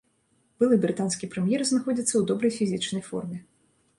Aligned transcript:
Былы 0.61 0.75
брытанскі 0.85 1.27
прэм'ер 1.35 1.61
знаходзіцца 1.71 2.11
ў 2.17 2.23
добрай 2.31 2.51
фізічнай 2.57 3.03
форме. 3.11 3.37